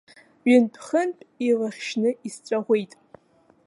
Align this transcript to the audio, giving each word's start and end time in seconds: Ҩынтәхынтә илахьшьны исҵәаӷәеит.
Ҩынтәхынтә 0.47 1.23
илахьшьны 1.47 2.09
исҵәаӷәеит. 2.27 2.93